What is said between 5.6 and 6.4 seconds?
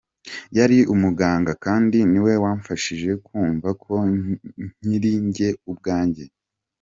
ubwanjye.